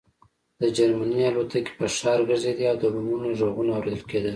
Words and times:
د 0.61 0.63
جرمني 0.77 1.19
الوتکې 1.29 1.73
په 1.79 1.85
ښار 1.95 2.19
ګرځېدې 2.29 2.65
او 2.71 2.77
د 2.79 2.83
بمونو 2.93 3.27
غږونه 3.39 3.71
اورېدل 3.77 4.01
کېدل 4.11 4.29